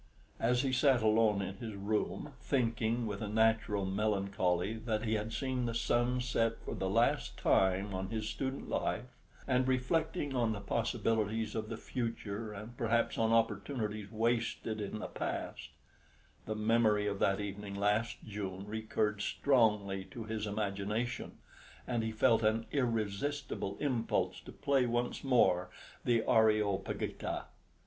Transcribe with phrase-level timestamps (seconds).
[0.39, 5.31] As he sat alone in his room, thinking with a natural melancholy that he had
[5.31, 9.15] seen the sun set for the last time on his student life,
[9.47, 15.05] and reflecting on the possibilities of the future and perhaps on opportunities wasted in the
[15.05, 15.69] past,
[16.47, 21.37] the memory of that evening last June recurred strongly to his imagination,
[21.85, 25.69] and he felt an irresistible impulse to play once more
[26.03, 27.43] the "Areopagita."